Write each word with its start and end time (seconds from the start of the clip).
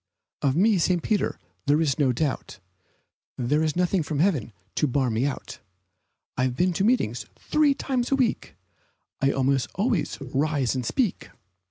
Of 0.41 0.55
me, 0.55 0.79
St. 0.79 1.03
Peter, 1.03 1.37
there 1.67 1.79
is 1.79 1.99
no 1.99 2.11
doubt 2.11 2.57
There 3.37 3.61
is 3.61 3.75
nothing 3.75 4.01
from 4.01 4.17
heaven 4.17 4.51
to 4.73 4.87
bar 4.87 5.11
me 5.11 5.27
out; 5.27 5.59
I 6.35 6.45
have 6.45 6.55
been 6.55 6.73
to 6.73 6.83
meetings 6.83 7.27
three 7.37 7.75
times 7.75 8.09
a 8.11 8.15
week, 8.15 8.55
And 9.21 9.31
almost 9.31 9.67
always 9.75 10.19
I'd 10.19 10.31
rise 10.33 10.73
and 10.73 10.83
speak. 10.83 11.29